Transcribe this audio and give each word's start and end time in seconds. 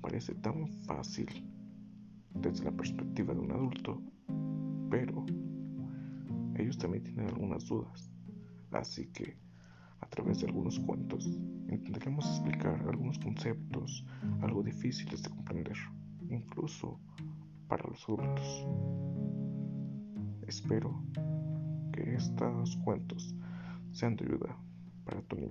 parece 0.00 0.34
tan 0.34 0.68
fácil 0.86 1.26
desde 2.34 2.64
la 2.64 2.72
perspectiva 2.72 3.34
de 3.34 3.40
un 3.40 3.52
adulto, 3.52 4.00
pero 4.90 5.26
ellos 6.56 6.78
también 6.78 7.04
tienen 7.04 7.28
algunas 7.28 7.66
dudas. 7.66 8.10
Así 8.72 9.06
que 9.08 9.36
a 10.00 10.06
través 10.08 10.40
de 10.40 10.46
algunos 10.46 10.78
cuentos 10.80 11.26
intentaremos 11.68 12.26
explicar 12.26 12.80
algunos 12.88 13.18
conceptos 13.18 14.04
algo 14.42 14.62
difíciles 14.62 15.22
de 15.22 15.30
comprender, 15.30 15.76
incluso 16.30 16.98
para 17.68 17.88
los 17.88 18.02
adultos. 18.04 18.66
Espero 20.46 21.02
que 21.92 22.14
estos 22.14 22.76
cuentos 22.76 23.34
sean 23.92 24.16
de 24.16 24.24
ayuda 24.24 24.56
para 25.04 25.20
tu 25.22 25.36
niño. 25.36 25.47